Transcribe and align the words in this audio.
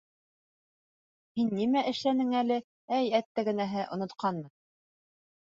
—Һин 1.39 1.51
нимә 1.57 1.83
эшләнең 1.91 2.31
әле, 2.39 2.59
әй 3.01 3.13
әттәгенәһе, 3.21 3.87
онотҡанмын? 3.97 4.49